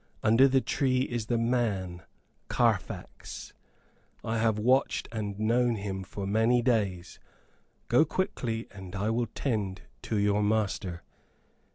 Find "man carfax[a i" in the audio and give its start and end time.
1.37-4.39